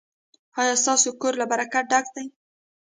ایا 0.59 0.73
ستاسو 0.83 1.09
کور 1.21 1.33
له 1.41 1.45
برکت 1.51 1.85
ډک 1.91 2.05
دی؟ 2.15 2.25